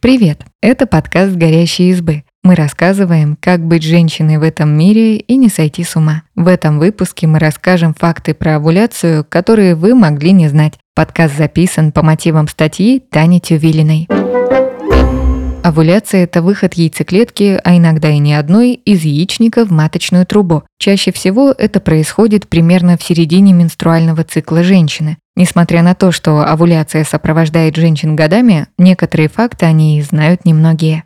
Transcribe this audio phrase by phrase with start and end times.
[0.00, 0.46] Привет!
[0.62, 2.24] Это подкаст «Горящие избы».
[2.42, 6.22] Мы рассказываем, как быть женщиной в этом мире и не сойти с ума.
[6.34, 10.78] В этом выпуске мы расскажем факты про овуляцию, которые вы могли не знать.
[10.94, 14.08] Подкаст записан по мотивам статьи Тани Тювилиной.
[15.62, 20.62] Овуляция– это выход яйцеклетки, а иногда и не одной, из яичника в маточную трубу.
[20.78, 25.18] Чаще всего это происходит примерно в середине менструального цикла женщины.
[25.40, 31.04] Несмотря на то, что овуляция сопровождает женщин годами, некоторые факты о ней знают немногие.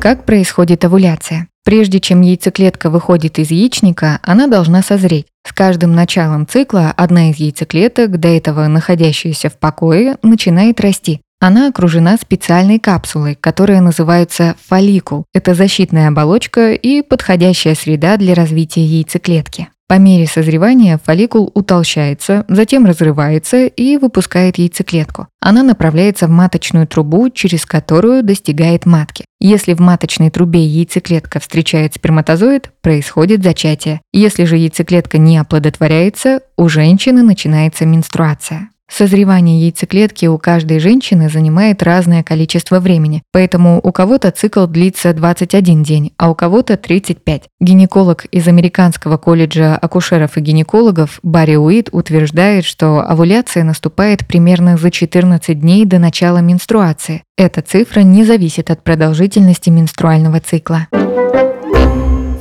[0.00, 1.48] Как происходит овуляция?
[1.64, 5.26] Прежде чем яйцеклетка выходит из яичника, она должна созреть.
[5.44, 11.20] С каждым началом цикла одна из яйцеклеток, до этого находящаяся в покое, начинает расти.
[11.40, 15.24] Она окружена специальной капсулой, которая называется фолликул.
[15.34, 19.66] Это защитная оболочка и подходящая среда для развития яйцеклетки.
[19.88, 25.28] По мере созревания фолликул утолщается, затем разрывается и выпускает яйцеклетку.
[25.40, 29.24] Она направляется в маточную трубу, через которую достигает матки.
[29.40, 34.02] Если в маточной трубе яйцеклетка встречает сперматозоид, происходит зачатие.
[34.12, 38.68] Если же яйцеклетка не оплодотворяется, у женщины начинается менструация.
[38.90, 45.82] Созревание яйцеклетки у каждой женщины занимает разное количество времени, поэтому у кого-то цикл длится 21
[45.82, 47.42] день, а у кого-то 35.
[47.60, 54.90] Гинеколог из Американского колледжа акушеров и гинекологов Барри Уит утверждает, что овуляция наступает примерно за
[54.90, 57.22] 14 дней до начала менструации.
[57.36, 60.88] Эта цифра не зависит от продолжительности менструального цикла.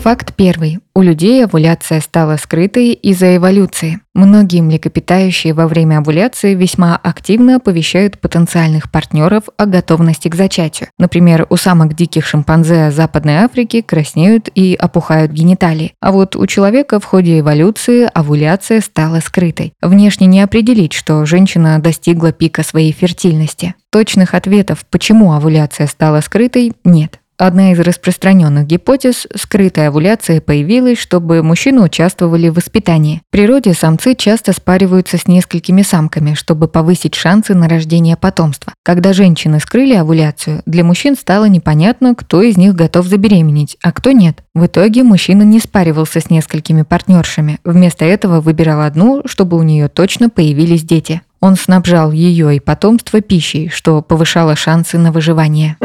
[0.01, 0.79] Факт первый.
[0.95, 3.99] У людей овуляция стала скрытой из-за эволюции.
[4.13, 10.89] Многие млекопитающие во время овуляции весьма активно оповещают потенциальных партнеров о готовности к зачатию.
[10.97, 15.93] Например, у самок диких шимпанзе Западной Африки краснеют и опухают гениталии.
[15.99, 19.73] А вот у человека в ходе эволюции овуляция стала скрытой.
[19.81, 23.75] Внешне не определить, что женщина достигла пика своей фертильности.
[23.91, 27.19] Точных ответов, почему овуляция стала скрытой, нет.
[27.39, 33.21] Одна из распространенных гипотез– скрытая овуляция появилась, чтобы мужчины участвовали в воспитании.
[33.29, 38.73] В природе самцы часто спариваются с несколькими самками, чтобы повысить шансы на рождение потомства.
[38.83, 44.13] Когда женщины скрыли овуляцию, для мужчин стало непонятно, кто из них готов забеременеть, а кто
[44.13, 44.43] нет.
[44.55, 47.59] В итоге мужчина не спаривался с несколькими партнершами.
[47.63, 51.21] Вместо этого выбирал одну, чтобы у нее точно появились дети.
[51.39, 55.77] Он снабжал ее и потомство пищей, что повышало шансы на выживание.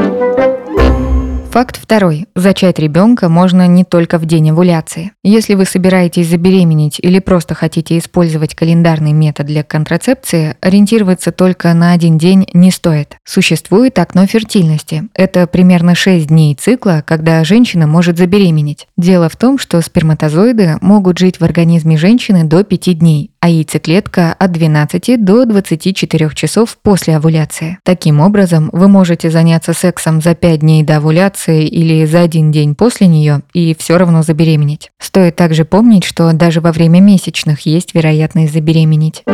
[1.52, 2.24] Факт второй.
[2.34, 5.12] Зачать ребенка можно не только в день овуляции.
[5.22, 11.92] Если вы собираетесь забеременеть или просто хотите использовать календарный метод для контрацепции, ориентироваться только на
[11.92, 13.18] один день не стоит.
[13.24, 15.10] Существует окно фертильности.
[15.12, 18.86] Это примерно 6 дней цикла, когда женщина может забеременеть.
[18.96, 24.32] Дело в том, что сперматозоиды могут жить в организме женщины до 5 дней, а яйцеклетка
[24.32, 27.76] от 12 до 24 часов после овуляции.
[27.84, 32.74] Таким образом, вы можете заняться сексом за 5 дней до овуляции или за один день
[32.74, 34.90] после нее и все равно забеременеть.
[34.98, 39.24] Стоит также помнить, что даже во время месячных есть вероятность забеременеть.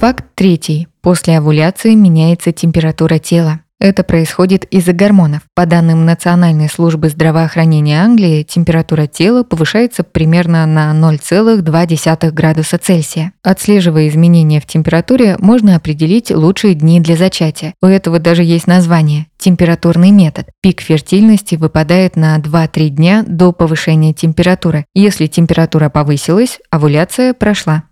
[0.00, 0.88] Факт третий.
[1.00, 3.60] После овуляции меняется температура тела.
[3.82, 5.40] Это происходит из-за гормонов.
[5.56, 13.32] По данным Национальной службы здравоохранения Англии, температура тела повышается примерно на 0,2 градуса Цельсия.
[13.42, 17.74] Отслеживая изменения в температуре, можно определить лучшие дни для зачатия.
[17.82, 20.46] У этого даже есть название– температурный метод.
[20.60, 24.84] Пик фертильности выпадает на 2-3 дня до повышения температуры.
[24.94, 27.82] Если температура повысилась, овуляция прошла.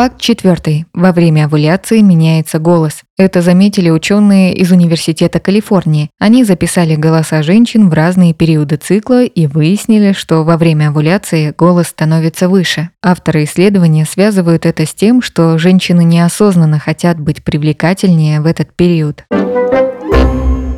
[0.00, 0.86] Факт четвертый.
[0.94, 3.02] Во время овуляции меняется голос.
[3.18, 6.08] Это заметили ученые из Университета Калифорнии.
[6.18, 11.88] Они записали голоса женщин в разные периоды цикла и выяснили, что во время овуляции голос
[11.88, 12.88] становится выше.
[13.02, 19.26] Авторы исследования связывают это с тем, что женщины неосознанно хотят быть привлекательнее в этот период.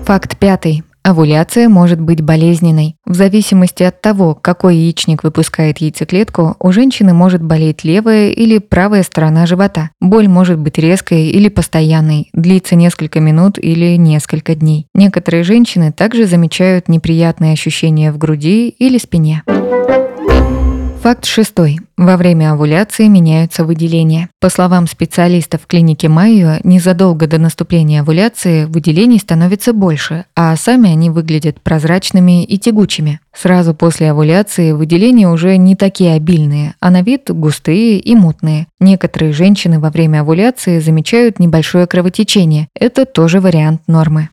[0.04, 0.82] Факт пятый.
[1.02, 2.96] Овуляция может быть болезненной.
[3.04, 9.02] В зависимости от того, какой яичник выпускает яйцеклетку, у женщины может болеть левая или правая
[9.02, 9.90] сторона живота.
[10.00, 14.86] Боль может быть резкой или постоянной, длиться несколько минут или несколько дней.
[14.94, 19.42] Некоторые женщины также замечают неприятные ощущения в груди или спине.
[21.02, 21.80] Факт шестой.
[21.96, 24.28] Во время овуляции меняются выделения.
[24.40, 31.10] По словам специалистов клиники Майо, незадолго до наступления овуляции выделений становится больше, а сами они
[31.10, 33.18] выглядят прозрачными и тягучими.
[33.34, 38.68] Сразу после овуляции выделения уже не такие обильные, а на вид густые и мутные.
[38.78, 42.68] Некоторые женщины во время овуляции замечают небольшое кровотечение.
[42.78, 44.28] Это тоже вариант нормы.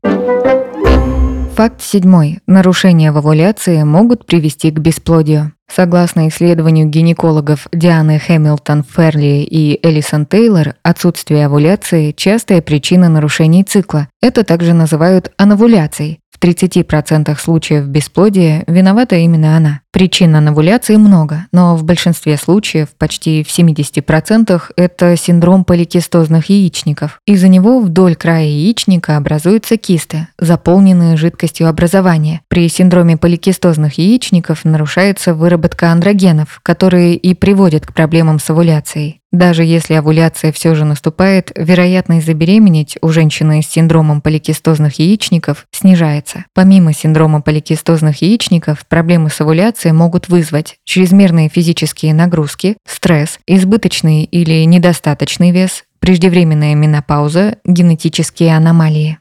[1.54, 2.38] Факт седьмой.
[2.46, 5.52] Нарушения в овуляции могут привести к бесплодию.
[5.70, 14.08] Согласно исследованию гинекологов Дианы Хэмилтон Ферли и Элисон Тейлор, отсутствие овуляции– частая причина нарушений цикла.
[14.22, 16.20] Это также называют ановуляцией.
[16.40, 19.80] В 30% случаев бесплодия виновата именно она.
[19.92, 27.20] Причин анавуляции много, но в большинстве случаев, почти в 70%, это синдром поликистозных яичников.
[27.26, 32.40] Из-за него вдоль края яичника образуются кисты, заполненные жидкостью образования.
[32.48, 39.19] При синдроме поликистозных яичников нарушается выработка андрогенов, которые и приводят к проблемам с овуляцией.
[39.32, 46.46] Даже если овуляция все же наступает, вероятность забеременеть у женщины с синдромом поликистозных яичников снижается.
[46.52, 54.64] Помимо синдрома поликистозных яичников, проблемы с овуляцией могут вызвать чрезмерные физические нагрузки, стресс, избыточный или
[54.64, 59.18] недостаточный вес, преждевременная менопауза, генетические аномалии.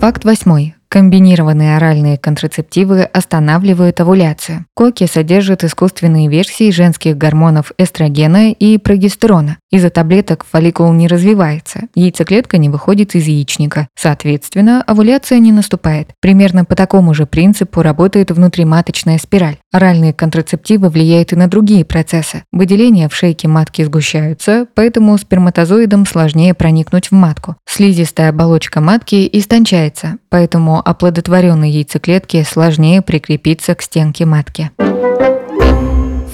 [0.00, 0.73] Факт восьмой.
[0.94, 4.64] Комбинированные оральные контрацептивы останавливают овуляцию.
[4.76, 9.56] Коки содержат искусственные версии женских гормонов эстрогена и прогестерона.
[9.72, 13.88] Из-за таблеток фолликул не развивается, яйцеклетка не выходит из яичника.
[13.96, 16.10] Соответственно, овуляция не наступает.
[16.20, 19.56] Примерно по такому же принципу работает внутриматочная спираль.
[19.72, 22.44] Оральные контрацептивы влияют и на другие процессы.
[22.52, 27.56] Выделения в шейке матки сгущаются, поэтому сперматозоидам сложнее проникнуть в матку.
[27.68, 34.70] Слизистая оболочка матки истончается, поэтому оплодотворенной яйцеклетке сложнее прикрепиться к стенке матки.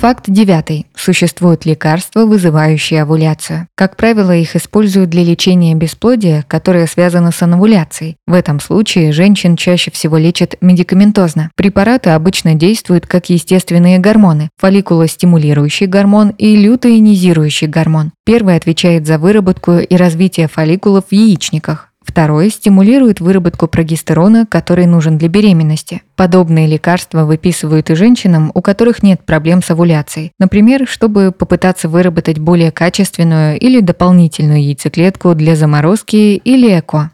[0.01, 0.87] Факт девятый.
[0.95, 3.69] Существуют лекарства, вызывающие овуляцию.
[3.75, 8.17] Как правило, их используют для лечения бесплодия, которое связано с анавуляцией.
[8.27, 11.51] В этом случае женщин чаще всего лечат медикаментозно.
[11.55, 18.13] Препараты обычно действуют как естественные гормоны– фолликулостимулирующий гормон и лютоинизирующий гормон.
[18.25, 25.19] Первый отвечает за выработку и развитие фолликулов в яичниках, Второе стимулирует выработку прогестерона, который нужен
[25.19, 26.03] для беременности.
[26.17, 30.33] Подобные лекарства выписывают и женщинам, у которых нет проблем с овуляцией.
[30.39, 37.11] Например, чтобы попытаться выработать более качественную или дополнительную яйцеклетку для заморозки или ЭКО.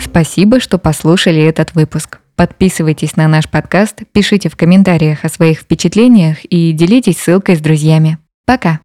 [0.00, 2.18] Спасибо, что послушали этот выпуск.
[2.36, 8.18] Подписывайтесь на наш подкаст, пишите в комментариях о своих впечатлениях и делитесь ссылкой с друзьями.
[8.46, 8.80] Пока!